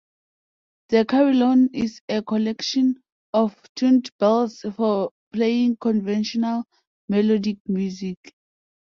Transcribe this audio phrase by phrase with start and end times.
[0.89, 3.03] The carillon is a collection
[3.35, 6.63] of tuned bells for playing conventional
[7.07, 8.17] melodic music.